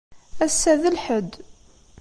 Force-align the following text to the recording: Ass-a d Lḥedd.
Ass-a 0.45 0.73
d 0.81 0.83
Lḥedd. 0.95 1.31